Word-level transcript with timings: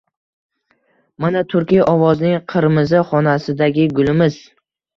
Mana, 1.25 1.43
Turkiya 1.51 1.85
ovozining 1.93 2.41
qirmizi 2.55 3.05
xonasidagi 3.13 3.89
gulimiz! 3.97 4.43